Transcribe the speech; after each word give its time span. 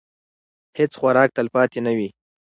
هیڅ 0.77 0.91
خوراک 0.99 1.29
تلپاتې 1.37 1.79
نه 1.85 1.91
وي. 1.97 2.09